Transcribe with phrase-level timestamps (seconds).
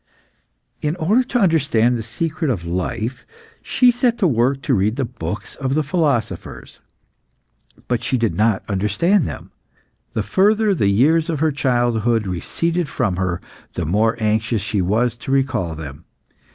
[0.81, 3.23] In order to understand the secret of life,
[3.61, 6.79] she set to work to read the books of the philosophers,
[7.87, 9.51] but she did not understand them.
[10.13, 13.41] The further the years of her childhood receded from her,
[13.75, 16.05] the more anxious she was to recall them.